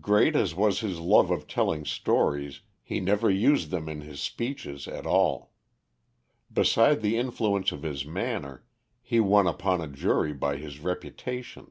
[0.00, 4.88] Great as was his love of telling stories, he never used them in his speeches
[4.88, 5.52] at all.
[6.50, 8.64] Beside the influence of his manner,
[9.02, 11.70] he won upon a jury by his reputation.